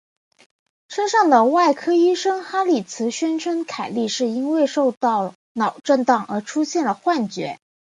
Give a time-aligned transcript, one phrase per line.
[0.87, 7.59] 车上的外科医师哈里兹宣称凯莉是因为受到脑震荡而出现了幻觉。